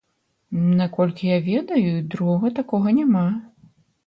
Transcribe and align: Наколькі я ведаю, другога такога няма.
Наколькі 0.79 1.29
я 1.29 1.37
ведаю, 1.49 1.93
другога 2.15 2.53
такога 2.63 2.87
няма. 3.03 3.27